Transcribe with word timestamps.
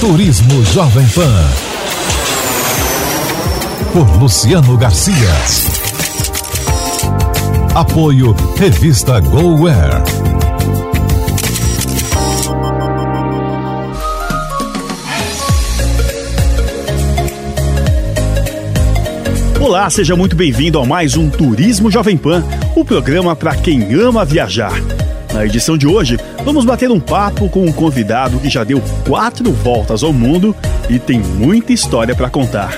Turismo 0.00 0.64
Jovem 0.64 1.04
Pan. 1.08 1.44
Por 3.92 4.22
Luciano 4.22 4.76
Garcia. 4.76 5.14
Apoio 7.74 8.32
Revista 8.56 9.18
GoWare. 9.18 10.04
Olá, 19.60 19.90
seja 19.90 20.14
muito 20.14 20.36
bem-vindo 20.36 20.78
a 20.78 20.86
mais 20.86 21.16
um 21.16 21.28
Turismo 21.28 21.90
Jovem 21.90 22.16
Pan, 22.16 22.44
o 22.76 22.84
programa 22.84 23.34
para 23.34 23.56
quem 23.56 23.92
ama 23.94 24.24
viajar. 24.24 24.80
Na 25.38 25.46
edição 25.46 25.78
de 25.78 25.86
hoje, 25.86 26.18
vamos 26.44 26.64
bater 26.64 26.90
um 26.90 26.98
papo 26.98 27.48
com 27.48 27.64
um 27.64 27.70
convidado 27.70 28.40
que 28.40 28.48
já 28.48 28.64
deu 28.64 28.82
quatro 29.06 29.52
voltas 29.52 30.02
ao 30.02 30.12
mundo 30.12 30.52
e 30.90 30.98
tem 30.98 31.20
muita 31.20 31.72
história 31.72 32.12
para 32.12 32.28
contar. 32.28 32.76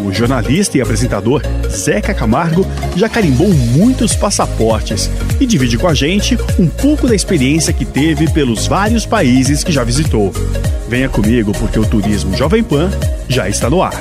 O 0.00 0.12
jornalista 0.12 0.76
e 0.76 0.80
apresentador 0.80 1.42
Zeca 1.70 2.12
Camargo 2.12 2.66
já 2.96 3.08
carimbou 3.08 3.54
muitos 3.54 4.16
passaportes 4.16 5.08
e 5.38 5.46
divide 5.46 5.78
com 5.78 5.86
a 5.86 5.94
gente 5.94 6.36
um 6.58 6.66
pouco 6.66 7.06
da 7.06 7.14
experiência 7.14 7.72
que 7.72 7.84
teve 7.84 8.28
pelos 8.32 8.66
vários 8.66 9.06
países 9.06 9.62
que 9.62 9.70
já 9.70 9.84
visitou. 9.84 10.32
Venha 10.88 11.08
comigo 11.08 11.52
porque 11.52 11.78
o 11.78 11.86
Turismo 11.86 12.36
Jovem 12.36 12.64
Pan 12.64 12.90
já 13.28 13.48
está 13.48 13.70
no 13.70 13.80
ar. 13.80 13.94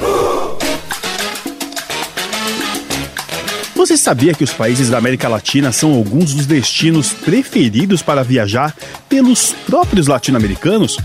Você 3.82 3.98
sabia 3.98 4.32
que 4.36 4.44
os 4.44 4.54
países 4.54 4.92
da 4.92 5.00
América 5.00 5.28
Latina 5.28 5.72
são 5.72 5.92
alguns 5.92 6.36
dos 6.36 6.46
destinos 6.46 7.14
preferidos 7.14 8.04
para 8.04 8.24
viajar 8.24 8.76
pelos 9.10 9.54
próprios 9.66 10.06
latino-americanos? 10.06 11.00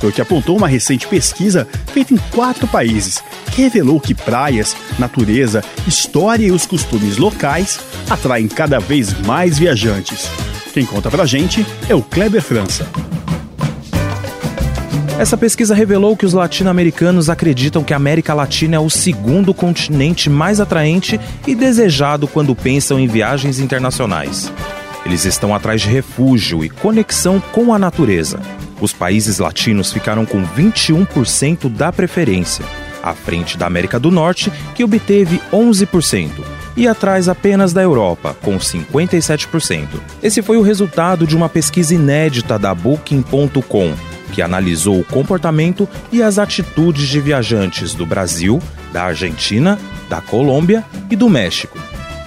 Foi 0.00 0.10
o 0.10 0.12
que 0.12 0.20
apontou 0.20 0.56
uma 0.56 0.66
recente 0.66 1.06
pesquisa 1.06 1.68
feita 1.92 2.12
em 2.12 2.16
quatro 2.34 2.66
países, 2.66 3.22
que 3.54 3.62
revelou 3.62 4.00
que 4.00 4.12
praias, 4.12 4.76
natureza, 4.98 5.62
história 5.86 6.46
e 6.46 6.50
os 6.50 6.66
costumes 6.66 7.16
locais 7.16 7.78
atraem 8.10 8.48
cada 8.48 8.80
vez 8.80 9.16
mais 9.20 9.56
viajantes. 9.56 10.28
Quem 10.74 10.84
conta 10.84 11.08
pra 11.08 11.26
gente 11.26 11.64
é 11.88 11.94
o 11.94 12.02
Kleber 12.02 12.42
França. 12.42 12.88
Essa 15.18 15.34
pesquisa 15.34 15.74
revelou 15.74 16.14
que 16.14 16.26
os 16.26 16.34
latino-americanos 16.34 17.30
acreditam 17.30 17.82
que 17.82 17.94
a 17.94 17.96
América 17.96 18.34
Latina 18.34 18.76
é 18.76 18.78
o 18.78 18.90
segundo 18.90 19.54
continente 19.54 20.28
mais 20.28 20.60
atraente 20.60 21.18
e 21.46 21.54
desejado 21.54 22.28
quando 22.28 22.54
pensam 22.54 23.00
em 23.00 23.06
viagens 23.08 23.58
internacionais. 23.58 24.52
Eles 25.06 25.24
estão 25.24 25.54
atrás 25.54 25.80
de 25.80 25.88
refúgio 25.88 26.62
e 26.62 26.68
conexão 26.68 27.40
com 27.40 27.72
a 27.72 27.78
natureza. 27.78 28.40
Os 28.78 28.92
países 28.92 29.38
latinos 29.38 29.90
ficaram 29.90 30.26
com 30.26 30.46
21% 30.46 31.70
da 31.70 31.90
preferência, 31.90 32.66
à 33.02 33.14
frente 33.14 33.56
da 33.56 33.66
América 33.66 33.98
do 33.98 34.10
Norte, 34.10 34.52
que 34.74 34.84
obteve 34.84 35.40
11%, 35.50 36.28
e 36.76 36.86
atrás 36.86 37.26
apenas 37.26 37.72
da 37.72 37.80
Europa, 37.82 38.36
com 38.42 38.58
57%. 38.58 39.88
Esse 40.22 40.42
foi 40.42 40.58
o 40.58 40.62
resultado 40.62 41.26
de 41.26 41.34
uma 41.34 41.48
pesquisa 41.48 41.94
inédita 41.94 42.58
da 42.58 42.74
Booking.com 42.74 43.94
que 44.32 44.42
analisou 44.42 45.00
o 45.00 45.04
comportamento 45.04 45.88
e 46.12 46.22
as 46.22 46.38
atitudes 46.38 47.08
de 47.08 47.20
viajantes 47.20 47.94
do 47.94 48.06
Brasil, 48.06 48.60
da 48.92 49.04
Argentina, 49.04 49.78
da 50.08 50.20
Colômbia 50.20 50.84
e 51.10 51.16
do 51.16 51.28
México. 51.28 51.78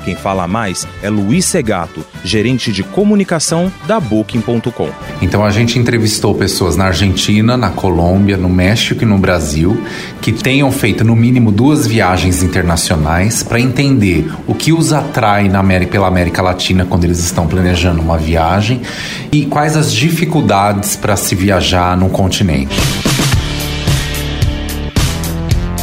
Quem 0.03 0.15
fala 0.15 0.47
mais 0.47 0.87
é 1.01 1.09
Luiz 1.09 1.45
Segato, 1.45 2.05
gerente 2.23 2.71
de 2.71 2.83
comunicação 2.83 3.71
da 3.87 3.99
Booking.com. 3.99 4.89
Então 5.21 5.43
a 5.43 5.51
gente 5.51 5.77
entrevistou 5.77 6.33
pessoas 6.35 6.75
na 6.75 6.85
Argentina, 6.85 7.57
na 7.57 7.69
Colômbia, 7.69 8.37
no 8.37 8.49
México 8.49 9.03
e 9.03 9.05
no 9.05 9.17
Brasil 9.17 9.81
que 10.21 10.31
tenham 10.31 10.71
feito 10.71 11.03
no 11.03 11.15
mínimo 11.15 11.51
duas 11.51 11.87
viagens 11.87 12.43
internacionais 12.43 13.43
para 13.43 13.59
entender 13.59 14.29
o 14.47 14.53
que 14.53 14.71
os 14.71 14.93
atrai 14.93 15.47
na 15.49 15.59
América, 15.59 15.91
pela 15.91 16.07
América 16.07 16.41
Latina 16.41 16.85
quando 16.85 17.03
eles 17.03 17.19
estão 17.19 17.47
planejando 17.47 18.01
uma 18.01 18.17
viagem 18.17 18.81
e 19.31 19.45
quais 19.45 19.75
as 19.75 19.93
dificuldades 19.93 20.95
para 20.95 21.15
se 21.15 21.35
viajar 21.35 21.95
no 21.97 22.09
continente 22.09 22.75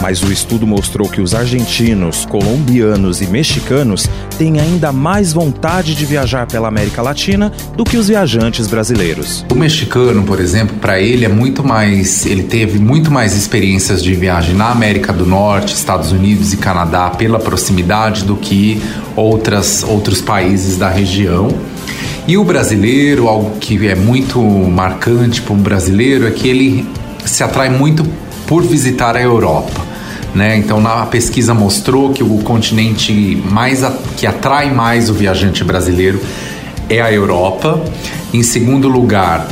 mas 0.01 0.23
o 0.23 0.33
estudo 0.33 0.67
mostrou 0.67 1.09
que 1.09 1.21
os 1.21 1.35
argentinos, 1.35 2.27
colombianos 2.27 3.21
e 3.21 3.27
mexicanos 3.27 4.09
têm 4.39 4.61
ainda 4.61 4.93
mais 4.93 5.33
vontade 5.33 5.95
de 5.95 6.05
viajar 6.05 6.47
pela 6.47 6.69
América 6.69 7.03
Latina 7.03 7.53
do 7.77 7.85
que 7.85 7.97
os 7.97 8.09
viajantes 8.09 8.67
brasileiros. 8.67 9.45
O 9.51 9.55
mexicano, 9.55 10.23
por 10.23 10.41
exemplo, 10.41 10.77
para 10.77 11.01
ele 11.01 11.25
é 11.25 11.29
muito 11.29 11.65
mais, 11.65 12.27
ele 12.27 12.43
teve 12.43 12.79
muito 12.79 13.11
mais 13.11 13.35
experiências 13.35 14.03
de 14.03 14.15
viagem 14.15 14.55
na 14.55 14.71
América 14.71 15.13
do 15.13 15.27
Norte, 15.27 15.75
Estados 15.75 16.13
Unidos 16.13 16.53
e 16.53 16.57
Canadá 16.57 17.11
pela 17.11 17.39
proximidade 17.39 18.25
do 18.25 18.37
que 18.37 18.83
outras 19.15 19.83
outros 19.83 20.21
países 20.21 20.77
da 20.77 20.89
região. 20.89 21.49
E 22.29 22.37
o 22.37 22.45
brasileiro, 22.45 23.29
algo 23.29 23.57
que 23.59 23.87
é 23.87 23.95
muito 23.95 24.41
marcante 24.41 25.41
para 25.41 25.55
um 25.55 25.59
brasileiro 25.59 26.27
é 26.27 26.31
que 26.31 26.49
ele 26.49 26.87
se 27.25 27.43
atrai 27.43 27.69
muito 27.71 28.05
por 28.47 28.63
visitar 28.63 29.17
a 29.17 29.21
Europa. 29.21 29.87
Né? 30.35 30.57
Então, 30.59 30.87
a 30.87 31.07
pesquisa 31.07 31.55
mostrou 31.55 32.13
que 32.13 32.23
o 32.23 32.39
continente 32.39 33.43
mais 33.51 33.83
a, 33.83 33.91
que 34.17 34.27
atrai 34.27 34.71
mais 34.71 35.09
o 35.09 35.15
viajante 35.15 35.65
brasileiro 35.65 36.21
é 36.91 37.01
a 37.01 37.11
Europa. 37.13 37.83
Em 38.35 38.43
segundo 38.43 38.87
lugar, 38.87 39.49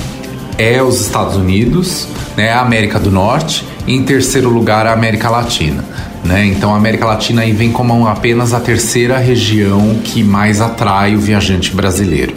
é 0.58 0.82
os 0.82 1.00
Estados 1.00 1.36
Unidos, 1.36 2.06
né? 2.36 2.52
a 2.52 2.60
América 2.60 2.98
do 2.98 3.10
Norte. 3.10 3.64
E 3.86 3.94
em 3.94 4.02
terceiro 4.02 4.48
lugar, 4.48 4.86
a 4.86 4.92
América 4.92 5.30
Latina. 5.30 5.84
Né? 6.22 6.46
Então, 6.46 6.74
a 6.74 6.76
América 6.76 7.06
Latina 7.06 7.42
aí 7.42 7.52
vem 7.52 7.72
como 7.72 8.06
apenas 8.06 8.52
a 8.54 8.60
terceira 8.60 9.18
região 9.18 9.96
que 10.04 10.22
mais 10.22 10.60
atrai 10.60 11.14
o 11.14 11.18
viajante 11.18 11.74
brasileiro. 11.74 12.34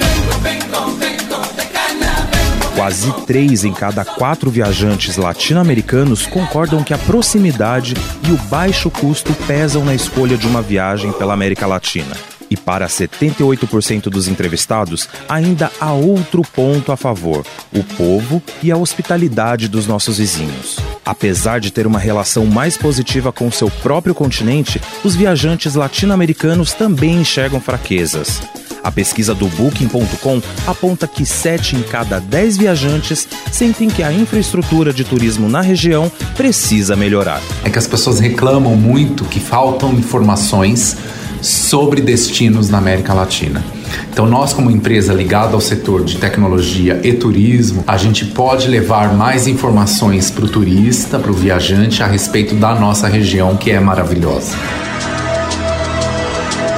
Quase 2.77 3.11
três 3.25 3.63
em 3.63 3.73
cada 3.73 4.05
quatro 4.05 4.51
viajantes 4.51 5.17
latino-americanos 5.17 6.27
concordam 6.27 6.83
que 6.83 6.93
a 6.93 6.97
proximidade 6.99 7.95
e 8.23 8.31
o 8.31 8.38
baixo 8.38 8.91
custo 8.91 9.33
pesam 9.47 9.83
na 9.83 9.95
escolha 9.95 10.38
de 10.38 10.45
uma 10.45 10.61
viagem 10.61 11.11
pela 11.11 11.33
América 11.33 11.65
Latina. 11.65 12.15
E 12.51 12.55
para 12.55 12.85
78% 12.85 14.03
dos 14.09 14.27
entrevistados, 14.27 15.09
ainda 15.27 15.71
há 15.81 15.91
outro 15.91 16.43
ponto 16.43 16.91
a 16.91 16.95
favor: 16.95 17.43
o 17.73 17.83
povo 17.83 18.43
e 18.61 18.71
a 18.71 18.77
hospitalidade 18.77 19.67
dos 19.67 19.88
nossos 19.88 20.19
vizinhos. 20.19 20.77
Apesar 21.03 21.59
de 21.59 21.71
ter 21.71 21.88
uma 21.88 21.97
relação 21.97 22.45
mais 22.45 22.77
positiva 22.77 23.31
com 23.31 23.51
seu 23.51 23.71
próprio 23.71 24.13
continente, 24.13 24.79
os 25.03 25.15
viajantes 25.15 25.73
latino-americanos 25.73 26.73
também 26.73 27.21
enxergam 27.21 27.59
fraquezas. 27.59 28.39
A 28.87 28.91
pesquisa 28.91 29.35
do 29.35 29.47
Booking.com 29.49 30.41
aponta 30.65 31.05
que 31.09 31.25
7 31.25 31.75
em 31.75 31.81
cada 31.81 32.21
10 32.21 32.55
viajantes 32.55 33.27
sentem 33.51 33.89
que 33.89 34.01
a 34.01 34.13
infraestrutura 34.13 34.93
de 34.93 35.03
turismo 35.03 35.50
na 35.50 35.59
região 35.59 36.09
precisa 36.38 36.95
melhorar. 36.95 37.41
É 37.65 37.69
que 37.69 37.77
as 37.77 37.85
pessoas 37.85 38.21
reclamam 38.21 38.77
muito 38.77 39.25
que 39.25 39.41
faltam 39.41 39.91
informações 39.91 40.95
sobre 41.41 42.00
destinos 42.00 42.69
na 42.69 42.77
América 42.77 43.13
Latina. 43.13 43.62
Então, 44.09 44.25
nós, 44.25 44.53
como 44.53 44.71
empresa 44.71 45.13
ligada 45.13 45.53
ao 45.53 45.59
setor 45.59 46.06
de 46.06 46.15
tecnologia 46.15 47.01
e 47.03 47.12
turismo, 47.12 47.83
a 47.85 47.97
gente 47.97 48.23
pode 48.23 48.69
levar 48.69 49.13
mais 49.13 49.47
informações 49.47 50.31
para 50.31 50.45
o 50.45 50.50
turista, 50.50 51.19
para 51.19 51.29
o 51.29 51.33
viajante, 51.33 52.01
a 52.01 52.07
respeito 52.07 52.56
da 52.56 52.73
nossa 52.73 53.06
região, 53.09 53.57
que 53.57 53.69
é 53.69 53.81
maravilhosa. 53.81 54.56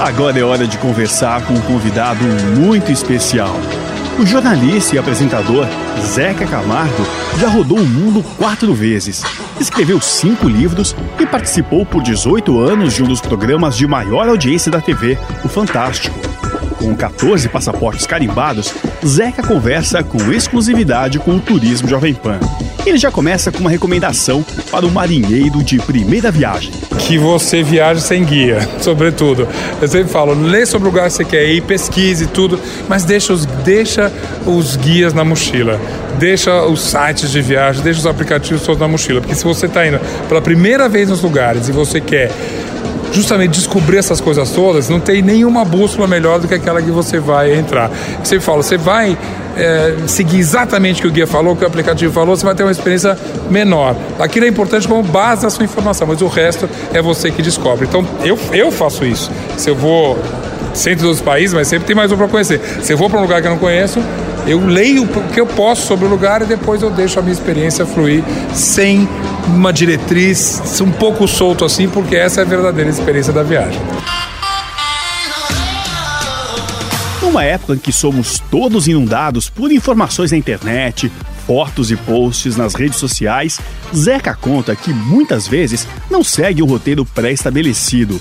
Agora 0.09 0.39
é 0.39 0.43
hora 0.43 0.65
de 0.65 0.75
conversar 0.79 1.45
com 1.45 1.53
um 1.53 1.61
convidado 1.61 2.23
muito 2.57 2.91
especial. 2.91 3.55
O 4.17 4.25
jornalista 4.25 4.95
e 4.95 4.97
apresentador 4.97 5.67
Zeca 6.01 6.47
Camargo 6.47 7.05
já 7.37 7.47
rodou 7.47 7.77
o 7.77 7.85
mundo 7.85 8.23
quatro 8.35 8.73
vezes, 8.73 9.23
escreveu 9.59 10.01
cinco 10.01 10.49
livros 10.49 10.95
e 11.19 11.27
participou 11.27 11.85
por 11.85 12.01
18 12.01 12.59
anos 12.59 12.95
de 12.95 13.03
um 13.03 13.07
dos 13.07 13.21
programas 13.21 13.77
de 13.77 13.85
maior 13.85 14.27
audiência 14.27 14.71
da 14.71 14.81
TV, 14.81 15.15
o 15.45 15.47
Fantástico. 15.47 16.19
Com 16.79 16.95
14 16.95 17.47
passaportes 17.47 18.07
carimbados, 18.07 18.73
Zeca 19.05 19.43
conversa 19.43 20.03
com 20.03 20.31
exclusividade 20.31 21.19
com 21.19 21.35
o 21.35 21.39
Turismo 21.39 21.87
Jovem 21.87 22.15
Pan. 22.15 22.39
Ele 22.89 22.97
já 22.97 23.11
começa 23.11 23.51
com 23.51 23.59
uma 23.59 23.69
recomendação 23.69 24.43
para 24.71 24.85
o 24.85 24.91
marinheiro 24.91 25.63
de 25.63 25.77
primeira 25.79 26.31
viagem. 26.31 26.71
Que 26.97 27.17
você 27.17 27.63
viaje 27.63 28.01
sem 28.01 28.23
guia, 28.23 28.59
sobretudo. 28.81 29.47
Eu 29.81 29.87
sempre 29.87 30.11
falo, 30.11 30.33
lê 30.33 30.65
sobre 30.65 30.87
o 30.87 30.91
lugar 30.91 31.07
que 31.07 31.13
você 31.13 31.25
quer 31.25 31.45
ir, 31.47 31.61
pesquise 31.61 32.27
tudo, 32.27 32.59
mas 32.87 33.03
deixa 33.03 33.33
os, 33.33 33.45
deixa 33.45 34.11
os 34.45 34.75
guias 34.75 35.13
na 35.13 35.23
mochila. 35.23 35.79
Deixa 36.17 36.63
os 36.65 36.81
sites 36.81 37.31
de 37.31 37.41
viagem, 37.41 37.81
deixa 37.81 37.99
os 37.99 38.05
aplicativos 38.05 38.63
todos 38.63 38.79
na 38.79 38.87
mochila. 38.87 39.21
Porque 39.21 39.35
se 39.35 39.43
você 39.43 39.67
está 39.67 39.87
indo 39.87 39.99
pela 40.27 40.41
primeira 40.41 40.89
vez 40.89 41.09
nos 41.09 41.21
lugares 41.21 41.69
e 41.69 41.71
você 41.71 42.01
quer 42.01 42.31
justamente 43.11 43.51
descobrir 43.51 43.97
essas 43.97 44.21
coisas 44.21 44.51
todas, 44.51 44.89
não 44.89 44.99
tem 44.99 45.21
nenhuma 45.21 45.65
bússola 45.65 46.07
melhor 46.07 46.39
do 46.39 46.47
que 46.47 46.53
aquela 46.53 46.81
que 46.81 46.91
você 46.91 47.19
vai 47.19 47.55
entrar. 47.55 47.89
Você 48.23 48.39
fala, 48.39 48.63
você 48.63 48.77
vai 48.77 49.17
é, 49.57 49.95
seguir 50.07 50.39
exatamente 50.39 50.99
o 50.99 51.01
que 51.03 51.07
o 51.07 51.11
guia 51.11 51.27
falou, 51.27 51.53
o 51.53 51.55
que 51.55 51.63
o 51.63 51.67
aplicativo 51.67 52.13
falou, 52.13 52.35
você 52.35 52.45
vai 52.45 52.55
ter 52.55 52.63
uma 52.63 52.71
experiência 52.71 53.17
menor. 53.49 53.95
Aquilo 54.19 54.45
é 54.45 54.49
importante 54.49 54.87
como 54.87 55.03
base 55.03 55.43
da 55.43 55.49
sua 55.49 55.65
informação, 55.65 56.07
mas 56.07 56.21
o 56.21 56.27
resto 56.27 56.69
é 56.93 57.01
você 57.01 57.31
que 57.31 57.41
descobre. 57.41 57.87
Então, 57.87 58.05
eu, 58.23 58.37
eu 58.53 58.71
faço 58.71 59.05
isso. 59.05 59.31
Se 59.57 59.69
eu 59.69 59.75
vou 59.75 60.17
centro 60.73 61.07
dos 61.07 61.19
países, 61.19 61.53
mas 61.53 61.67
sempre 61.67 61.87
tem 61.87 61.95
mais 61.95 62.11
um 62.11 62.17
para 62.17 62.27
conhecer. 62.27 62.61
Se 62.81 62.93
eu 62.93 62.97
vou 62.97 63.09
para 63.09 63.19
um 63.19 63.21
lugar 63.21 63.41
que 63.41 63.47
eu 63.47 63.51
não 63.51 63.57
conheço, 63.57 63.99
eu 64.49 64.65
leio 64.65 65.03
o 65.03 65.27
que 65.31 65.39
eu 65.39 65.45
posso 65.45 65.85
sobre 65.85 66.05
o 66.05 66.09
lugar 66.09 66.41
e 66.41 66.45
depois 66.45 66.81
eu 66.81 66.89
deixo 66.89 67.19
a 67.19 67.21
minha 67.21 67.33
experiência 67.33 67.85
fluir 67.85 68.23
sem 68.51 69.07
uma 69.45 69.71
diretriz, 69.71 70.81
um 70.81 70.91
pouco 70.91 71.27
solto 71.27 71.63
assim, 71.63 71.87
porque 71.87 72.15
essa 72.15 72.41
é 72.41 72.43
a 72.43 72.47
verdadeira 72.47 72.89
experiência 72.89 73.31
da 73.31 73.43
viagem. 73.43 73.79
Numa 77.21 77.43
época 77.43 77.75
em 77.75 77.77
que 77.77 77.93
somos 77.93 78.41
todos 78.49 78.87
inundados 78.87 79.51
por 79.51 79.71
informações 79.71 80.31
na 80.31 80.37
internet, 80.37 81.11
fotos 81.45 81.91
e 81.91 81.95
posts 81.95 82.57
nas 82.57 82.73
redes 82.73 82.97
sociais, 82.97 83.59
Zeca 83.95 84.33
conta 84.33 84.75
que 84.75 84.91
muitas 84.91 85.47
vezes 85.47 85.87
não 86.09 86.23
segue 86.23 86.63
o 86.63 86.65
roteiro 86.65 87.05
pré-estabelecido 87.05 88.19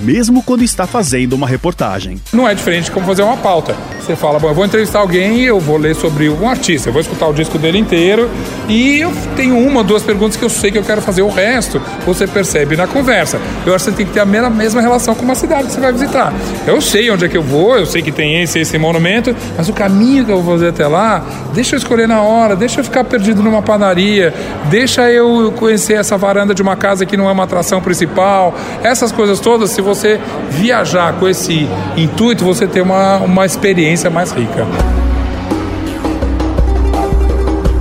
mesmo 0.00 0.42
quando 0.42 0.62
está 0.62 0.86
fazendo 0.86 1.32
uma 1.32 1.46
reportagem. 1.46 2.20
Não 2.32 2.48
é 2.48 2.54
diferente 2.54 2.90
como 2.90 3.06
fazer 3.06 3.22
uma 3.22 3.36
pauta. 3.36 3.76
Você 4.00 4.16
fala, 4.16 4.38
bom, 4.38 4.48
eu 4.48 4.54
vou 4.54 4.64
entrevistar 4.64 5.00
alguém, 5.00 5.42
eu 5.42 5.60
vou 5.60 5.76
ler 5.76 5.94
sobre 5.94 6.28
um 6.28 6.48
artista, 6.48 6.88
eu 6.88 6.92
vou 6.92 7.02
escutar 7.02 7.26
o 7.26 7.32
disco 7.32 7.58
dele 7.58 7.78
inteiro 7.78 8.30
e 8.68 9.00
eu 9.00 9.12
tenho 9.36 9.58
uma, 9.58 9.84
duas 9.84 10.02
perguntas 10.02 10.36
que 10.36 10.44
eu 10.44 10.48
sei 10.48 10.70
que 10.70 10.78
eu 10.78 10.84
quero 10.84 11.02
fazer. 11.02 11.22
O 11.22 11.28
resto 11.28 11.80
você 12.06 12.26
percebe 12.26 12.76
na 12.76 12.86
conversa. 12.86 13.40
Eu 13.66 13.74
acho 13.74 13.84
que 13.84 13.90
você 13.90 13.96
tem 13.96 14.06
que 14.06 14.12
ter 14.12 14.20
a 14.20 14.24
mesma 14.24 14.80
relação 14.80 15.14
com 15.14 15.22
uma 15.22 15.34
cidade 15.34 15.66
que 15.66 15.72
você 15.72 15.80
vai 15.80 15.92
visitar. 15.92 16.32
Eu 16.66 16.80
sei 16.80 17.10
onde 17.10 17.24
é 17.24 17.28
que 17.28 17.36
eu 17.36 17.42
vou, 17.42 17.76
eu 17.76 17.86
sei 17.86 18.02
que 18.02 18.12
tem 18.12 18.42
esse 18.42 18.58
esse 18.58 18.78
monumento, 18.78 19.34
mas 19.56 19.68
o 19.68 19.72
caminho 19.72 20.24
que 20.24 20.32
eu 20.32 20.42
vou 20.42 20.54
fazer 20.54 20.68
até 20.68 20.86
lá, 20.86 21.24
deixa 21.54 21.74
eu 21.74 21.78
escolher 21.78 22.06
na 22.06 22.22
hora, 22.22 22.54
deixa 22.54 22.80
eu 22.80 22.84
ficar 22.84 23.04
perdido 23.04 23.42
numa 23.42 23.62
padaria, 23.62 24.32
deixa 24.70 25.10
eu 25.10 25.52
conhecer 25.56 25.94
essa 25.94 26.16
varanda 26.16 26.54
de 26.54 26.62
uma 26.62 26.76
casa 26.76 27.06
que 27.06 27.16
não 27.16 27.28
é 27.28 27.32
uma 27.32 27.44
atração 27.44 27.80
principal. 27.80 28.54
Essas 28.82 29.12
coisas 29.12 29.40
todas, 29.40 29.70
se 29.70 29.80
você 29.88 30.20
viajar 30.50 31.14
com 31.14 31.26
esse 31.26 31.66
intuito, 31.96 32.44
você 32.44 32.66
tem 32.66 32.82
uma, 32.82 33.16
uma 33.18 33.46
experiência 33.46 34.10
mais 34.10 34.30
rica. 34.30 34.66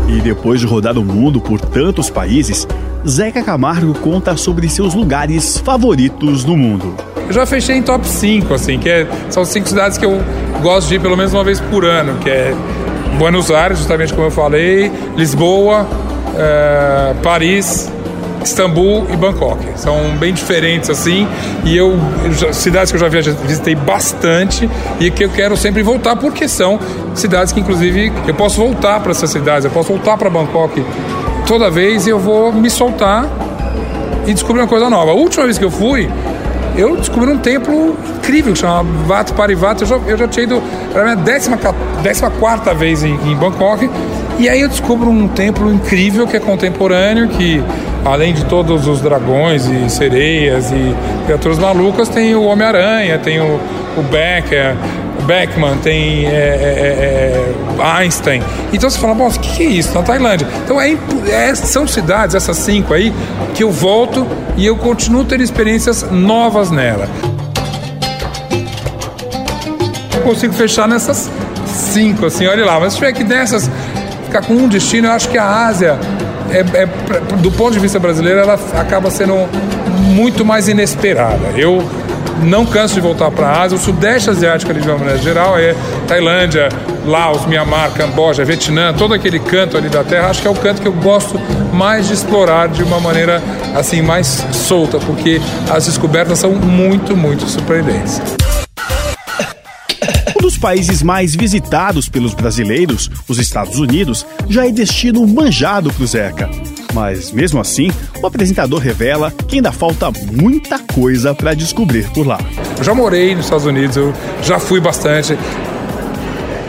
E 0.07 0.21
depois 0.21 0.59
de 0.62 0.65
rodar 0.65 0.98
o 0.98 1.04
mundo 1.04 1.42
por 1.42 1.59
tantos 1.59 2.09
países, 2.09 2.65
Zeca 3.07 3.44
Camargo 3.44 3.94
conta 3.95 4.38
sobre 4.38 4.69
seus 4.69 4.94
lugares 4.94 5.57
favoritos 5.57 6.45
no 6.45 6.56
mundo. 6.56 6.95
Eu 7.27 7.33
já 7.33 7.45
fechei 7.45 7.75
em 7.75 7.81
top 7.81 8.07
5, 8.07 8.54
assim, 8.54 8.80
que 8.80 8.89
é, 8.89 9.07
são 9.30 9.44
cinco 9.44 9.68
cidades 9.68 9.98
que 9.98 10.06
eu 10.06 10.21
gosto 10.62 10.88
de 10.88 10.95
ir 10.95 11.01
pelo 11.01 11.18
menos 11.18 11.33
uma 11.33 11.44
vez 11.44 11.59
por 11.59 11.83
ano, 11.83 12.18
que 12.19 12.30
é 12.30 12.56
Buenos 13.18 13.51
Aires, 13.51 13.80
justamente 13.80 14.13
como 14.13 14.27
eu 14.27 14.31
falei, 14.31 14.89
Lisboa, 15.18 15.86
é, 16.38 17.13
Paris, 17.21 17.92
Istambul 18.47 19.07
e 19.11 19.15
Bangkok. 19.15 19.59
São 19.75 19.97
bem 20.19 20.33
diferentes 20.33 20.89
assim, 20.89 21.27
e 21.63 21.75
eu, 21.75 21.97
cidades 22.51 22.91
que 22.91 22.97
eu 22.97 23.01
já 23.01 23.07
viajei, 23.07 23.33
visitei 23.45 23.75
bastante 23.75 24.69
e 24.99 25.11
que 25.11 25.23
eu 25.23 25.29
quero 25.29 25.55
sempre 25.55 25.83
voltar 25.83 26.15
porque 26.15 26.47
são 26.47 26.79
cidades 27.13 27.53
que 27.53 27.59
inclusive 27.59 28.11
eu 28.27 28.33
posso 28.33 28.57
voltar 28.57 28.99
para 28.99 29.11
essas 29.11 29.29
cidades, 29.29 29.65
eu 29.65 29.71
posso 29.71 29.89
voltar 29.89 30.17
para 30.17 30.29
Bangkok 30.29 30.83
toda 31.47 31.71
vez 31.71 32.05
eu 32.05 32.19
vou 32.19 32.51
me 32.51 32.69
soltar 32.69 33.25
e 34.27 34.33
descobrir 34.33 34.61
uma 34.61 34.67
coisa 34.67 34.89
nova. 34.89 35.11
A 35.11 35.13
última 35.13 35.45
vez 35.45 35.57
que 35.57 35.63
eu 35.63 35.71
fui, 35.71 36.09
eu 36.75 36.97
descobri 36.97 37.31
um 37.31 37.38
templo 37.38 37.97
incrível 38.17 38.51
que 38.51 38.59
chama 38.59 38.85
Wat 39.07 39.31
Parivat. 39.31 39.81
Eu 39.81 39.88
já, 39.88 39.95
eu 39.95 40.17
já 40.17 40.27
tinha 40.27 40.44
ido, 40.44 40.61
era 40.94 41.01
a 41.01 41.03
minha 41.05 41.15
décima, 41.15 41.57
décima 42.03 42.29
quarta 42.31 42.73
vez 42.73 43.03
em, 43.03 43.13
em 43.13 43.35
Bangkok. 43.35 43.89
E 44.38 44.47
aí 44.49 44.61
eu 44.61 44.67
descubro 44.67 45.09
um 45.09 45.27
templo 45.27 45.73
incrível 45.73 46.27
que 46.27 46.35
é 46.35 46.39
contemporâneo, 46.39 47.29
que 47.29 47.63
além 48.07 48.33
de 48.33 48.45
todos 48.45 48.88
os 48.88 49.01
dragões 49.01 49.65
e 49.65 49.89
sereias 49.89 50.71
e 50.71 50.95
criaturas 51.25 51.59
malucas, 51.59 52.07
tem 52.07 52.33
o 52.36 52.44
Homem-Aranha, 52.44 53.19
tem 53.19 53.39
o, 53.39 53.59
o 53.98 54.01
Becker, 54.04 54.75
Beckman, 55.25 55.77
tem 55.80 56.25
é, 56.25 56.30
é, 56.30 57.75
é, 57.80 57.83
Einstein. 57.83 58.42
Então 58.71 58.89
você 58.89 58.98
fala, 58.98 59.13
bom, 59.13 59.27
o 59.27 59.31
que, 59.31 59.57
que 59.57 59.63
é 59.63 59.65
isso? 59.65 59.94
Na 59.94 60.01
Tailândia. 60.01 60.48
Então 60.63 60.80
é, 60.80 60.98
é, 61.27 61.54
são 61.54 61.86
cidades, 61.86 62.33
essas 62.33 62.57
cinco 62.57 62.94
aí, 62.94 63.13
que 63.54 63.62
eu 63.62 63.69
volto 63.69 64.25
e 64.56 64.65
eu 64.65 64.77
continuo 64.77 65.25
tendo 65.25 65.44
experiências 65.44 66.09
novas 66.09 66.71
nela. 66.71 67.09
Eu 70.15 70.21
consigo 70.21 70.54
fechar 70.54 70.88
nessas 70.88 71.30
cinco, 71.65 72.25
assim, 72.25 72.48
olha 72.48 72.65
lá. 72.65 72.80
Mas 72.80 72.94
se 72.94 73.00
tiver 73.00 73.12
que 73.12 73.24
dessas 73.25 73.69
ficar 74.25 74.44
com 74.44 74.54
um 74.54 74.68
destino, 74.69 75.07
eu 75.07 75.12
acho 75.12 75.27
que 75.30 75.38
a 75.38 75.68
Ásia 75.68 76.00
é, 76.51 76.83
é, 76.83 76.85
do 77.38 77.51
ponto 77.51 77.73
de 77.73 77.79
vista 77.79 77.99
brasileiro, 77.99 78.39
ela 78.39 78.59
acaba 78.75 79.09
sendo 79.09 79.47
muito 80.13 80.45
mais 80.45 80.67
inesperada. 80.67 81.51
Eu 81.55 81.83
não 82.44 82.65
canso 82.65 82.94
de 82.94 83.01
voltar 83.01 83.31
para 83.31 83.47
a 83.47 83.61
Ásia. 83.63 83.77
O 83.77 83.79
Sudeste 83.79 84.29
Asiático, 84.29 84.71
ali, 84.71 84.81
de 84.81 84.88
uma 84.88 84.97
maneira 84.97 85.19
geral, 85.19 85.57
é 85.57 85.75
Tailândia, 86.07 86.69
Laos, 87.05 87.45
Mianmar, 87.45 87.91
Camboja, 87.91 88.44
Vietnã, 88.44 88.94
todo 88.94 89.13
aquele 89.13 89.39
canto 89.39 89.77
ali 89.77 89.89
da 89.89 90.03
terra. 90.03 90.29
Acho 90.29 90.41
que 90.41 90.47
é 90.47 90.51
o 90.51 90.55
canto 90.55 90.81
que 90.81 90.88
eu 90.88 90.94
gosto 90.94 91.39
mais 91.73 92.07
de 92.07 92.13
explorar 92.13 92.67
de 92.67 92.83
uma 92.83 92.99
maneira 92.99 93.41
assim 93.75 94.01
mais 94.01 94.45
solta, 94.51 94.97
porque 94.99 95.41
as 95.69 95.85
descobertas 95.85 96.39
são 96.39 96.51
muito, 96.51 97.15
muito 97.15 97.47
surpreendentes. 97.47 98.36
Dos 100.47 100.57
países 100.57 101.03
mais 101.03 101.35
visitados 101.35 102.07
pelos 102.07 102.33
brasileiros, 102.33 103.11
os 103.27 103.38
Estados 103.38 103.79
Unidos, 103.79 104.25
já 104.47 104.65
é 104.65 104.71
destino 104.71 105.27
manjado 105.27 105.91
para 105.91 106.01
o 106.01 106.07
Zeca. 106.07 106.49
Mas 106.94 107.33
mesmo 107.33 107.59
assim, 107.59 107.91
o 108.23 108.25
apresentador 108.25 108.80
revela 108.80 109.30
que 109.30 109.57
ainda 109.57 109.73
falta 109.73 110.09
muita 110.31 110.80
coisa 110.80 111.35
para 111.35 111.54
descobrir 111.54 112.09
por 112.11 112.25
lá. 112.25 112.39
Eu 112.77 112.83
já 112.85 112.95
morei 112.95 113.35
nos 113.35 113.44
Estados 113.44 113.66
Unidos, 113.66 113.97
eu 113.97 114.13
já 114.42 114.57
fui 114.57 114.80
bastante 114.80 115.37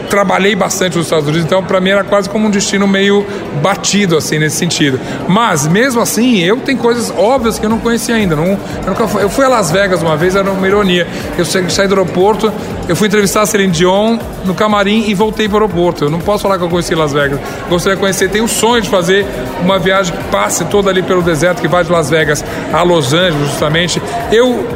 trabalhei 0.08 0.54
bastante 0.54 0.96
nos 0.96 1.06
Estados 1.06 1.26
Unidos, 1.26 1.44
então 1.44 1.62
para 1.62 1.80
mim 1.80 1.90
era 1.90 2.04
quase 2.04 2.28
como 2.28 2.46
um 2.46 2.50
destino 2.50 2.86
meio 2.86 3.24
batido, 3.62 4.16
assim, 4.16 4.38
nesse 4.38 4.56
sentido. 4.56 4.98
Mas, 5.28 5.66
mesmo 5.66 6.00
assim, 6.00 6.38
eu 6.38 6.56
tenho 6.58 6.78
coisas 6.78 7.12
óbvias 7.16 7.58
que 7.58 7.66
eu 7.66 7.70
não 7.70 7.78
conhecia 7.78 8.14
ainda. 8.14 8.34
Não, 8.34 8.46
eu, 8.46 8.58
nunca 8.86 9.06
fui, 9.06 9.22
eu 9.22 9.30
fui 9.30 9.44
a 9.44 9.48
Las 9.48 9.70
Vegas 9.70 10.02
uma 10.02 10.16
vez, 10.16 10.34
era 10.34 10.50
uma 10.50 10.66
ironia. 10.66 11.06
Eu 11.36 11.44
saí 11.44 11.86
do 11.86 11.94
aeroporto, 11.94 12.52
eu 12.88 12.96
fui 12.96 13.06
entrevistar 13.08 13.42
a 13.42 13.46
Celine 13.46 13.72
Dion 13.72 14.18
no 14.44 14.54
camarim 14.54 15.04
e 15.08 15.14
voltei 15.14 15.48
para 15.48 15.58
o 15.58 15.62
aeroporto. 15.62 16.04
Eu 16.04 16.10
não 16.10 16.20
posso 16.20 16.42
falar 16.42 16.58
que 16.58 16.64
eu 16.64 16.68
conheci 16.68 16.94
Las 16.94 17.12
Vegas. 17.12 17.38
Gostaria 17.68 17.96
de 17.96 18.00
conhecer, 18.00 18.28
tenho 18.30 18.44
o 18.44 18.48
sonho 18.48 18.82
de 18.82 18.88
fazer 18.88 19.26
uma 19.62 19.78
viagem 19.78 20.16
que 20.16 20.24
passe 20.24 20.64
toda 20.66 20.90
ali 20.90 21.02
pelo 21.02 21.22
deserto, 21.22 21.60
que 21.60 21.68
vai 21.68 21.84
de 21.84 21.92
Las 21.92 22.10
Vegas 22.10 22.44
a 22.72 22.82
Los 22.82 23.12
Angeles, 23.12 23.48
justamente. 23.48 24.02
Eu 24.32 24.66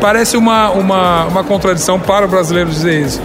parece 0.00 0.36
uma, 0.36 0.70
uma, 0.70 1.24
uma 1.26 1.44
contradição 1.44 1.98
para 1.98 2.26
o 2.26 2.28
brasileiro 2.28 2.68
dizer 2.68 3.00
isso 3.00 3.20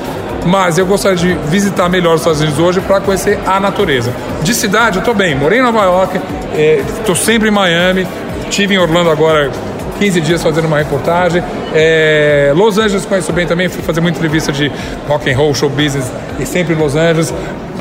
mas 0.46 0.78
eu 0.78 0.86
gostaria 0.86 1.18
de 1.18 1.34
visitar 1.50 1.90
melhor 1.90 2.16
os 2.16 2.22
Estados 2.22 2.42
Unidos 2.42 2.60
hoje 2.60 2.82
para 2.82 3.02
conhecer 3.02 3.40
a 3.46 3.60
natureza. 3.60 4.14
De 4.44 4.54
cidade, 4.54 4.98
eu 4.98 5.00
estou 5.00 5.14
bem, 5.14 5.36
morei 5.36 5.60
em 5.60 5.62
Nova 5.62 5.84
York, 5.84 6.20
estou 7.00 7.16
é, 7.16 7.18
sempre 7.18 7.50
em 7.50 7.52
Miami, 7.52 8.08
estive 8.50 8.76
em 8.76 8.78
Orlando 8.78 9.10
agora 9.10 9.52
15 10.00 10.22
dias 10.22 10.44
fazendo 10.44 10.66
uma 10.66 10.78
reportagem. 10.78 11.44
É, 11.74 12.54
Los 12.56 12.78
Angeles 12.78 13.06
conheço 13.06 13.34
bem 13.34 13.46
também, 13.46 13.68
fui 13.68 13.82
fazer 13.82 14.02
muita 14.02 14.18
entrevista 14.18 14.52
de 14.52 14.72
rock 15.08 15.30
and 15.30 15.38
roll, 15.38 15.54
show 15.54 15.70
business, 15.70 16.12
e 16.40 16.46
sempre 16.46 16.74
em 16.74 16.78
Los 16.78 16.96
Angeles. 16.96 17.34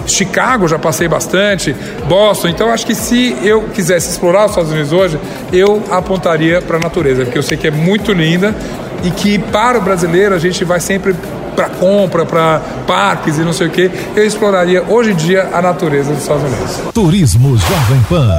Chicago 0.06 0.68
já 0.68 0.78
passei 0.78 1.08
bastante, 1.08 1.74
Boston. 2.08 2.48
Então 2.48 2.70
acho 2.70 2.86
que 2.86 2.94
se 2.94 3.36
eu 3.42 3.62
quisesse 3.74 4.10
explorar 4.10 4.44
os 4.44 4.52
Estados 4.52 4.70
Unidos 4.70 4.92
hoje, 4.92 5.18
eu 5.52 5.82
apontaria 5.90 6.62
para 6.62 6.76
a 6.76 6.80
natureza, 6.80 7.24
porque 7.24 7.38
eu 7.38 7.42
sei 7.42 7.56
que 7.56 7.66
é 7.66 7.70
muito 7.70 8.12
linda 8.12 8.54
e 9.02 9.10
que 9.10 9.38
para 9.38 9.78
o 9.78 9.80
brasileiro 9.80 10.34
a 10.34 10.38
gente 10.38 10.64
vai 10.64 10.80
sempre 10.80 11.14
para 11.56 11.70
compra, 11.70 12.26
para 12.26 12.60
parques 12.86 13.38
e 13.38 13.40
não 13.40 13.52
sei 13.52 13.66
o 13.66 13.70
que, 13.70 13.90
eu 14.14 14.24
exploraria 14.24 14.84
hoje 14.84 15.12
em 15.12 15.16
dia 15.16 15.48
a 15.52 15.62
natureza 15.62 16.12
dos 16.12 16.22
Estados 16.22 16.44
Unidos. 16.44 16.92
Turismo 16.92 17.56
Jovem 17.56 18.02
Pan. 18.08 18.30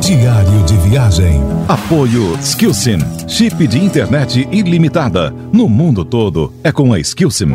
Diário 0.00 0.62
de 0.64 0.76
viagem. 0.88 1.40
Apoio 1.68 2.36
Skillsim. 2.40 2.98
Chip 3.28 3.66
de 3.66 3.78
internet 3.78 4.48
ilimitada. 4.50 5.32
No 5.52 5.68
mundo 5.68 6.04
todo 6.04 6.52
é 6.64 6.72
com 6.72 6.92
a 6.92 6.98
Skillsim. 6.98 7.54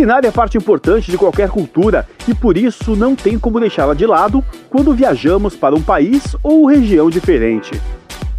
culinária 0.00 0.28
é 0.28 0.30
parte 0.30 0.56
importante 0.56 1.10
de 1.10 1.18
qualquer 1.18 1.50
cultura 1.50 2.06
e 2.26 2.32
por 2.32 2.56
isso 2.56 2.96
não 2.96 3.14
tem 3.14 3.38
como 3.38 3.60
deixá-la 3.60 3.92
de 3.92 4.06
lado 4.06 4.42
quando 4.70 4.94
viajamos 4.94 5.54
para 5.56 5.74
um 5.74 5.82
país 5.82 6.36
ou 6.42 6.64
região 6.64 7.10
diferente. 7.10 7.72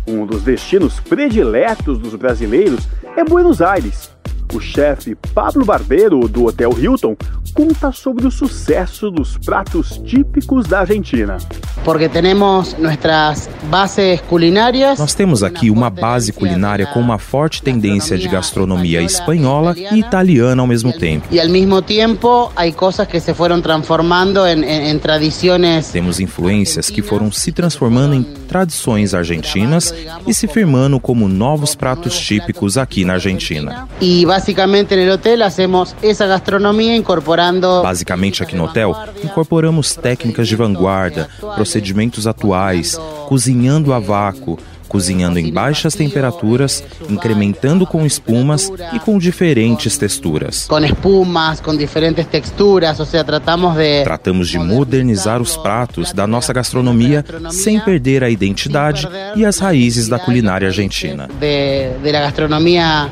Um 0.08 0.26
dos 0.26 0.42
destinos 0.42 1.00
prediletos 1.00 2.00
dos 2.00 2.16
brasileiros 2.16 2.88
é 3.16 3.24
Buenos 3.24 3.62
Aires. 3.62 4.12
O 4.54 4.60
chefe 4.60 5.16
Pablo 5.34 5.64
Barbeiro, 5.64 6.28
do 6.28 6.46
Hotel 6.46 6.72
Hilton, 6.78 7.16
conta 7.54 7.92
sobre 7.92 8.28
o 8.28 8.32
sucesso 8.32 9.10
dos 9.10 9.38
pratos 9.38 10.02
típicos 10.06 10.68
da 10.68 10.82
Argentina. 10.82 11.38
Porque 11.84 12.08
temos 12.10 12.76
nossas 12.78 13.50
bases 13.64 14.22
culinárias. 14.22 15.00
Nós 15.00 15.14
temos 15.14 15.42
aqui 15.42 15.70
uma 15.72 15.90
base 15.90 16.32
culinária 16.32 16.86
com 16.86 17.00
uma 17.00 17.18
forte 17.18 17.62
tendência 17.62 18.18
de 18.18 18.28
gastronomia 18.28 19.02
espanhola 19.02 19.74
e 19.78 20.00
italiana 20.00 20.62
ao 20.62 20.68
mesmo 20.68 20.94
tempo. 20.94 21.28
E 21.32 21.40
ao 21.40 21.50
mesmo 21.50 21.82
tempo, 21.82 22.52
há 22.56 22.72
coisas 22.72 23.08
que 23.08 23.20
se 23.20 23.34
foram 23.34 23.62
transformando 23.62 24.46
em, 24.46 24.64
em, 24.64 24.90
em 24.90 25.00
tradições. 25.00 25.90
Temos 25.90 26.20
influências 26.20 26.90
que 26.90 27.02
foram 27.02 27.32
se 27.32 27.52
transformando 27.52 28.14
em 28.16 28.24
tradições 28.24 29.14
argentinas 29.14 29.94
e 30.28 30.34
se 30.34 30.48
firmando 30.48 31.00
como 31.00 31.28
novos 31.28 31.74
pratos 31.74 32.18
típicos 32.20 32.78
aqui 32.78 33.06
na 33.06 33.14
Argentina. 33.14 33.88
E 34.00 34.26
basicamente 34.42 34.96
no 34.96 35.14
hotel 35.14 35.44
hacemos 35.44 35.96
essa 36.02 36.26
gastronomia 36.26 36.96
incorporando 36.96 37.82
Basicamente, 37.84 38.42
aqui 38.42 38.56
no 38.56 38.66
hotel, 38.66 38.96
incorporamos 39.24 39.96
técnicas 39.96 40.48
de 40.48 40.56
vanguarda, 40.56 41.30
procedimentos 41.56 42.26
atuais, 42.26 42.98
cozinhando 43.28 43.94
a 43.94 44.00
vácuo, 44.00 44.58
cozinhando 44.88 45.38
em 45.38 45.54
baixas 45.54 45.94
temperaturas, 45.94 46.84
incrementando 47.08 47.86
com 47.86 48.04
espumas 48.04 48.72
e 48.94 49.00
com 49.00 49.18
diferentes 49.20 49.96
texturas. 49.98 50.66
Com 50.68 50.80
espumas, 50.80 51.62
com 51.62 51.78
diferentes 51.78 52.26
texturas, 52.26 53.00
ou 53.00 53.06
seja, 53.06 53.24
tratamos 53.24 53.76
de 53.76 54.04
Tratamos 54.04 54.50
de 54.50 54.58
modernizar 54.58 55.42
os 55.42 55.56
pratos 55.56 56.12
da 56.12 56.26
nossa 56.26 56.52
gastronomia 56.52 57.24
sem 57.52 57.80
perder 57.80 58.24
a 58.24 58.30
identidade 58.30 59.08
e 59.36 59.46
as 59.46 59.60
raízes 59.60 60.08
da 60.08 60.18
culinária 60.18 60.68
argentina. 60.68 61.30
De, 61.40 61.92
de 62.04 62.12
gastronomia 62.12 63.10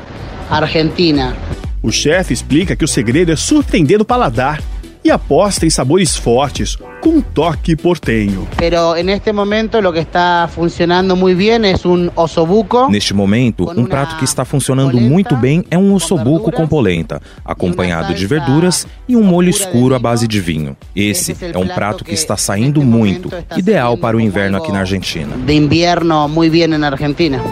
argentina. 0.50 1.34
O 1.82 1.90
chefe 1.90 2.34
explica 2.34 2.76
que 2.76 2.84
o 2.84 2.88
segredo 2.88 3.32
é 3.32 3.36
surpreender 3.36 4.00
o 4.00 4.04
paladar 4.04 4.60
e 5.02 5.10
aposta 5.10 5.64
em 5.64 5.70
sabores 5.70 6.16
fortes, 6.16 6.76
com 7.00 7.10
um 7.10 7.20
toque 7.22 7.74
portenho. 7.74 8.46
Pero 8.56 8.94
en 8.96 9.08
este 9.08 9.32
momento 9.32 9.80
lo 9.80 9.92
que 9.92 10.00
está 10.00 10.46
funcionando 10.54 11.16
muy 11.16 11.34
bien 11.34 11.64
es 11.64 11.86
un 11.86 12.10
osobuco. 12.14 12.88
Neste 12.90 13.14
momento, 13.14 13.70
um 13.74 13.86
prato 13.86 14.16
que 14.18 14.26
está 14.26 14.44
funcionando 14.44 15.00
muito 15.00 15.34
bem 15.36 15.64
é 15.70 15.78
um 15.78 15.94
ossobuco 15.94 16.52
com 16.52 16.66
polenta, 16.66 17.22
acompanhado 17.42 18.12
de 18.12 18.26
verduras 18.26 18.86
e 19.08 19.16
um 19.16 19.22
molho 19.22 19.48
escuro 19.48 19.94
à 19.94 19.98
base 19.98 20.28
de 20.28 20.40
vinho. 20.40 20.76
Esse 20.94 21.34
é 21.40 21.56
um 21.56 21.68
prato 21.68 22.04
que 22.04 22.12
está 22.12 22.36
saindo 22.36 22.82
muito, 22.82 23.30
ideal 23.56 23.96
para 23.96 24.16
o 24.16 24.20
inverno 24.20 24.58
aqui 24.58 24.70
na 24.70 24.80
Argentina. 24.80 25.34
De 25.46 25.54
inverno 25.54 26.28
muy 26.28 26.50
bien 26.50 26.74
en 26.74 26.84
Argentina. 26.84 27.42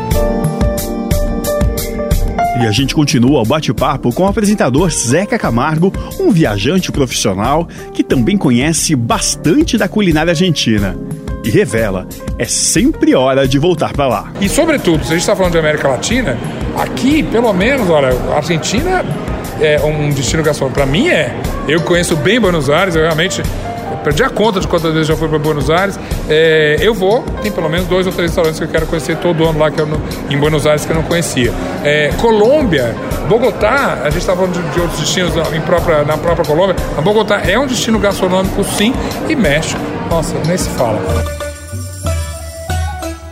E 2.60 2.66
a 2.66 2.72
gente 2.72 2.92
continua 2.92 3.40
o 3.40 3.44
bate-papo 3.44 4.12
com 4.12 4.24
o 4.24 4.26
apresentador 4.26 4.90
Zeca 4.90 5.38
Camargo, 5.38 5.92
um 6.18 6.32
viajante 6.32 6.90
profissional 6.90 7.68
que 7.94 8.02
também 8.02 8.36
conhece 8.36 8.96
bastante 8.96 9.78
da 9.78 9.86
culinária 9.86 10.32
argentina. 10.32 10.96
E 11.44 11.50
revela, 11.50 12.08
é 12.36 12.44
sempre 12.46 13.14
hora 13.14 13.46
de 13.46 13.60
voltar 13.60 13.92
para 13.92 14.08
lá. 14.08 14.32
E 14.40 14.48
sobretudo, 14.48 15.04
se 15.04 15.10
a 15.10 15.12
gente 15.12 15.20
está 15.20 15.36
falando 15.36 15.52
de 15.52 15.58
América 15.58 15.86
Latina, 15.86 16.36
aqui, 16.76 17.22
pelo 17.22 17.52
menos, 17.52 17.88
olha, 17.88 18.08
a 18.32 18.36
Argentina 18.38 19.04
é 19.60 19.80
um 19.80 20.10
destino 20.10 20.42
gastronômico. 20.42 20.80
Para 20.80 20.90
mim 20.90 21.08
é. 21.08 21.32
Eu 21.68 21.80
conheço 21.82 22.16
bem 22.16 22.40
Buenos 22.40 22.68
Aires, 22.68 22.96
eu 22.96 23.02
realmente 23.02 23.40
perdi 23.96 24.22
a 24.22 24.30
conta 24.30 24.60
de 24.60 24.68
quantas 24.68 24.92
vezes 24.92 25.08
já 25.08 25.16
fui 25.16 25.28
para 25.28 25.38
Buenos 25.38 25.70
Aires. 25.70 25.98
É, 26.28 26.76
eu 26.80 26.94
vou, 26.94 27.22
tem 27.42 27.50
pelo 27.50 27.68
menos 27.68 27.86
dois 27.86 28.06
ou 28.06 28.12
três 28.12 28.30
restaurantes 28.30 28.58
que 28.58 28.64
eu 28.64 28.68
quero 28.68 28.86
conhecer 28.86 29.16
todo 29.16 29.44
ano 29.44 29.58
lá 29.58 29.70
que 29.70 29.80
eu 29.80 29.86
não, 29.86 30.00
em 30.30 30.38
Buenos 30.38 30.66
Aires 30.66 30.84
que 30.84 30.92
eu 30.92 30.96
não 30.96 31.02
conhecia. 31.02 31.52
É, 31.84 32.10
Colômbia, 32.20 32.94
Bogotá, 33.28 34.00
a 34.02 34.10
gente 34.10 34.20
estava 34.20 34.40
falando 34.40 34.62
de, 34.62 34.74
de, 34.74 34.80
outros 34.80 35.00
destinos 35.00 35.32
em 35.54 35.60
própria, 35.60 36.04
na 36.04 36.16
própria 36.16 36.44
Colômbia, 36.44 36.76
a 36.96 37.00
Bogotá 37.00 37.40
é 37.46 37.58
um 37.58 37.66
destino 37.66 37.98
gastronômico 37.98 38.64
sim, 38.64 38.94
e 39.28 39.36
México, 39.36 39.80
nossa, 40.10 40.34
nem 40.46 40.56
se 40.56 40.68
fala. 40.70 40.98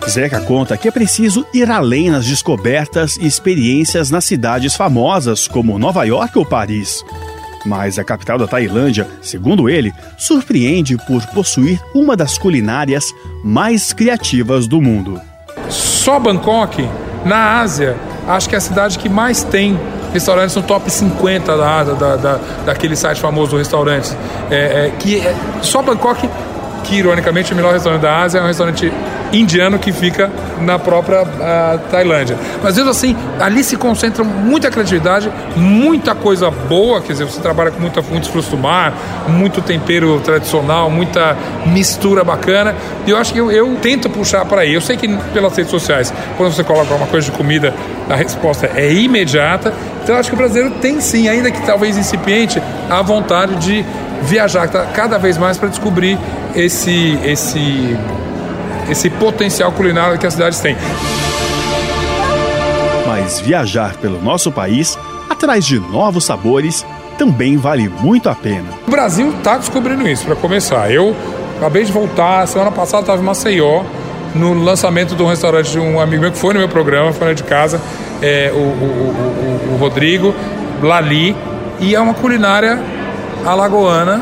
Zeca 0.09 0.41
conta 0.41 0.77
que 0.77 0.87
é 0.87 0.91
preciso 0.91 1.45
ir 1.53 1.71
além 1.71 2.11
nas 2.11 2.25
descobertas 2.25 3.17
e 3.17 3.27
experiências 3.27 4.09
nas 4.09 4.25
cidades 4.25 4.75
famosas 4.75 5.49
como 5.49 5.79
Nova 5.79 6.05
York 6.05 6.39
ou 6.39 6.47
Paris. 6.47 7.05
Mas 7.66 7.99
a 7.99 8.04
capital 8.04 8.38
da 8.38 8.46
Tailândia, 8.46 9.08
segundo 9.20 9.68
ele, 9.68 9.92
surpreende 10.16 10.96
por 10.96 11.26
possuir 11.26 11.80
uma 11.92 12.16
das 12.16 12.38
culinárias 12.38 13.04
mais 13.42 13.92
criativas 13.92 14.68
do 14.68 14.80
mundo. 14.80 15.20
Só 15.68 16.20
Bangkok, 16.20 16.88
na 17.25 17.61
Ásia, 17.61 17.96
acho 18.28 18.49
que 18.49 18.54
é 18.54 18.58
a 18.58 18.61
cidade 18.61 18.99
que 18.99 19.08
mais 19.08 19.42
tem 19.42 19.78
restaurantes 20.12 20.54
no 20.54 20.62
top 20.62 20.88
50 20.88 21.56
da, 21.56 21.85
da, 21.85 22.16
da 22.16 22.40
daquele 22.64 22.94
site 22.94 23.20
famoso 23.20 23.50
do 23.50 23.58
restaurantes. 23.58 24.16
É, 24.50 24.87
é, 24.87 24.92
que 24.99 25.18
é, 25.18 25.35
só 25.61 25.82
Bangkok, 25.82 26.28
que 26.87 26.97
ironicamente 26.97 27.52
o 27.52 27.57
melhor 27.57 27.73
restaurante 27.73 28.02
da 28.02 28.23
Ásia 28.23 28.38
é 28.38 28.43
um 28.43 28.47
restaurante 28.47 28.93
indiano 29.33 29.78
que 29.78 29.93
fica 29.93 30.31
na 30.61 30.78
própria 30.78 31.23
uh, 31.23 31.78
Tailândia. 31.90 32.37
Mas 32.62 32.76
mesmo 32.76 32.90
assim, 32.90 33.16
ali 33.40 33.64
se 33.64 33.76
concentra 33.76 34.23
muita 34.23 34.71
criatividade, 34.71 35.31
muita 35.57 36.14
coisa 36.14 36.50
boa, 36.50 37.00
quer 37.00 37.12
dizer, 37.12 37.25
você 37.25 37.40
trabalha 37.40 37.71
com 37.71 37.81
muita, 37.81 38.00
muitos 38.02 38.28
frutos 38.28 38.50
do 38.50 38.57
mar, 38.57 38.95
muito 39.28 39.61
tempero 39.61 40.21
tradicional, 40.21 40.88
muita 40.88 41.37
mistura 41.66 42.23
bacana. 42.23 42.75
E 43.07 43.11
eu 43.11 43.16
acho 43.16 43.33
que 43.33 43.38
eu, 43.38 43.50
eu 43.50 43.76
tento 43.83 44.09
puxar 44.09 44.45
para 44.45 44.62
aí. 44.62 44.75
Eu 44.75 44.81
sei 44.81 44.97
que 44.97 45.09
pelas 45.33 45.57
redes 45.57 45.71
sociais, 45.71 46.12
quando 46.37 46.55
você 46.55 46.62
coloca 46.62 46.95
uma 46.95 47.07
coisa 47.07 47.31
de 47.31 47.37
comida, 47.37 47.75
a 48.09 48.14
resposta 48.14 48.71
é 48.75 48.93
imediata. 48.93 49.73
Então 50.02 50.14
eu 50.14 50.21
acho 50.21 50.31
que 50.31 50.35
o 50.35 50.38
brasileiro 50.38 50.71
tem 50.81 51.00
sim, 51.00 51.28
ainda 51.28 51.50
que 51.50 51.61
talvez 51.66 51.99
incipiente, 51.99 52.62
a 52.88 53.02
vontade 53.02 53.57
de 53.57 53.85
viajar 54.23 54.66
cada 54.68 55.18
vez 55.18 55.38
mais 55.38 55.56
para 55.56 55.68
descobrir 55.68 56.18
esse, 56.54 57.18
esse 57.25 57.96
esse 58.90 59.11
potencial 59.11 59.73
culinário 59.73 60.18
que 60.18 60.26
as 60.26 60.35
cidades 60.35 60.61
têm. 60.61 60.76
Mas 63.06 63.40
viajar 63.40 63.96
pelo 63.96 64.20
nosso 64.23 64.52
país, 64.52 64.99
atrás 65.28 65.64
de 65.64 65.78
novos 65.78 66.25
sabores, 66.25 66.85
também 67.18 67.56
vale 67.56 67.88
muito 67.88 68.28
a 68.28 68.35
pena. 68.35 68.68
O 68.87 68.90
Brasil 68.90 69.30
está 69.30 69.56
descobrindo 69.56 70.06
isso, 70.08 70.25
para 70.25 70.37
começar. 70.37 70.90
Eu 70.90 71.16
acabei 71.56 71.85
de 71.85 71.92
voltar, 71.92 72.46
semana 72.46 72.70
passada 72.70 73.02
estava 73.02 73.20
em 73.20 73.25
Maceió, 73.25 73.82
no 74.35 74.52
lançamento 74.52 75.14
de 75.14 75.23
um 75.23 75.26
restaurante 75.26 75.70
de 75.73 75.78
um 75.78 75.99
amigo 75.99 76.23
meu 76.23 76.32
que 76.32 76.38
foi 76.38 76.52
no 76.52 76.61
meu 76.61 76.68
programa, 76.68 77.12
foi 77.12 77.35
de 77.35 77.42
casa, 77.42 77.80
é, 78.20 78.50
o, 78.52 78.56
o, 78.56 78.61
o, 78.61 79.75
o 79.75 79.76
Rodrigo 79.78 80.35
Lali, 80.82 81.35
e 81.80 81.94
é 81.94 82.00
uma 82.00 82.14
culinária 82.14 82.78
alagoana 83.47 84.21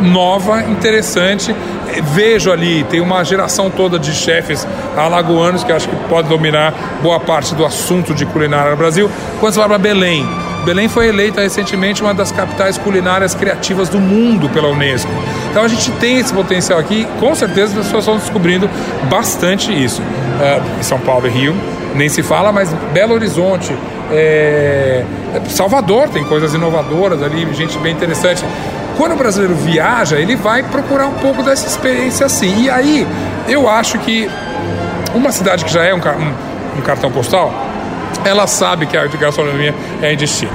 nova, 0.00 0.62
interessante. 0.62 1.54
Vejo 2.02 2.50
ali, 2.50 2.84
tem 2.84 3.00
uma 3.00 3.24
geração 3.24 3.70
toda 3.70 3.98
de 3.98 4.12
chefes 4.12 4.66
alagoanos 4.96 5.64
que 5.64 5.72
acho 5.72 5.88
que 5.88 5.96
pode 6.08 6.28
dominar 6.28 6.72
boa 7.02 7.20
parte 7.20 7.54
do 7.54 7.64
assunto 7.64 8.14
de 8.14 8.26
culinária 8.26 8.70
no 8.70 8.76
Brasil. 8.76 9.10
Quando 9.40 9.54
você 9.54 9.58
vai 9.60 9.68
para 9.68 9.78
Belém, 9.78 10.26
Belém 10.64 10.88
foi 10.88 11.06
eleita 11.08 11.40
recentemente 11.40 12.02
uma 12.02 12.12
das 12.12 12.32
capitais 12.32 12.76
culinárias 12.76 13.34
criativas 13.34 13.88
do 13.88 14.00
mundo 14.00 14.48
pela 14.48 14.68
Unesco. 14.68 15.10
Então 15.50 15.62
a 15.62 15.68
gente 15.68 15.90
tem 15.92 16.18
esse 16.18 16.34
potencial 16.34 16.78
aqui, 16.78 17.06
com 17.20 17.34
certeza 17.34 17.78
as 17.78 17.86
pessoas 17.86 18.02
estão 18.02 18.16
descobrindo 18.18 18.68
bastante 19.08 19.72
isso. 19.72 20.02
Uh, 20.02 20.82
São 20.82 20.98
Paulo 20.98 21.26
e 21.28 21.30
Rio, 21.30 21.54
nem 21.94 22.08
se 22.08 22.20
fala, 22.22 22.50
mas 22.50 22.72
Belo 22.92 23.14
Horizonte, 23.14 23.72
é... 24.10 25.04
Salvador 25.48 26.08
tem 26.08 26.24
coisas 26.24 26.52
inovadoras 26.52 27.22
ali, 27.22 27.46
gente 27.54 27.78
bem 27.78 27.92
interessante. 27.92 28.44
Quando 28.96 29.12
o 29.12 29.16
brasileiro 29.16 29.54
viaja, 29.54 30.16
ele 30.16 30.34
vai 30.34 30.62
procurar 30.62 31.06
um 31.06 31.14
pouco 31.14 31.42
dessa 31.42 31.66
experiência 31.66 32.24
assim. 32.24 32.62
E 32.62 32.70
aí, 32.70 33.06
eu 33.46 33.68
acho 33.68 33.98
que 33.98 34.28
uma 35.14 35.30
cidade 35.30 35.64
que 35.64 35.72
já 35.72 35.84
é 35.84 35.94
um, 35.94 35.98
um, 35.98 36.78
um 36.78 36.80
cartão 36.80 37.12
postal, 37.12 37.52
ela 38.24 38.46
sabe 38.46 38.86
que 38.86 38.96
a 38.96 39.06
gastronomia 39.06 39.74
é 40.00 40.12
em 40.12 40.16
destino. 40.16 40.50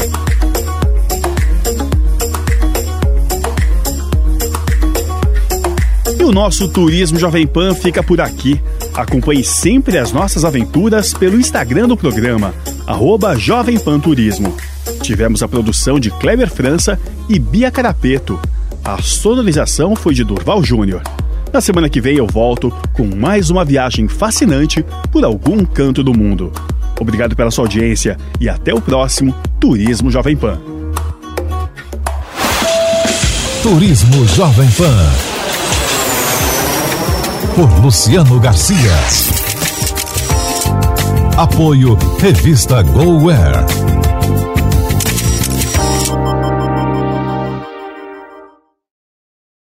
E 6.20 6.24
o 6.24 6.32
nosso 6.32 6.68
Turismo 6.68 7.20
Jovem 7.20 7.46
Pan 7.46 7.76
fica 7.76 8.02
por 8.02 8.20
aqui. 8.20 8.60
Acompanhe 8.96 9.44
sempre 9.44 9.98
as 9.98 10.12
nossas 10.12 10.44
aventuras 10.44 11.14
pelo 11.14 11.40
Instagram 11.40 11.88
do 11.88 11.96
programa, 11.96 12.54
arroba 12.88 13.38
Jovem 13.38 13.80
Pan 13.80 14.00
Turismo. 14.00 14.56
Tivemos 15.02 15.42
a 15.42 15.48
produção 15.48 16.00
de 16.00 16.12
Kleber 16.12 16.50
França 16.50 17.00
e 17.32 17.40
Bia 17.40 17.72
Carapeto. 17.72 18.38
A 18.84 19.02
sonorização 19.02 19.96
foi 19.96 20.14
de 20.14 20.24
Durval 20.24 20.62
Júnior. 20.62 21.02
Na 21.54 21.62
semana 21.62 21.90
que 21.90 22.02
vem 22.02 22.18
eu 22.18 22.28
volto 22.28 22.74
com 22.92 23.06
mais 23.16 23.50
uma 23.50 23.64
viagem 23.64 24.08
fascinante 24.08 24.84
por 25.12 25.24
algum 25.24 25.64
canto 25.64 26.04
do 26.04 26.14
mundo. 26.14 26.52
Obrigado 27.00 27.36
pela 27.36 27.50
sua 27.50 27.64
audiência 27.64 28.18
e 28.40 28.50
até 28.50 28.74
o 28.74 28.82
próximo 28.82 29.34
Turismo 29.60 30.12
Jovem 30.12 30.36
Pan. 30.36 30.60
Turismo 33.64 34.28
Jovem 34.28 34.70
Pan. 34.72 35.10
Por 37.56 37.82
Luciano 37.82 38.40
Garcia. 38.40 38.92
Apoio 41.38 41.98
Revista 42.20 42.82
GoWare. 42.82 43.91